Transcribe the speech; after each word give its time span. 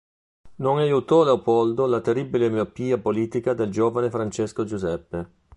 Non 0.55 0.79
aiutò 0.79 1.23
Leopoldo 1.23 1.85
la 1.85 2.01
terribile 2.01 2.49
miopia 2.49 2.97
politica 2.97 3.53
del 3.53 3.69
giovane 3.69 4.09
Francesco 4.09 4.63
Giuseppe. 4.63 5.29